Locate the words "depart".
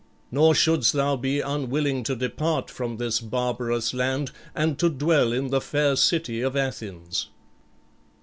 2.15-2.71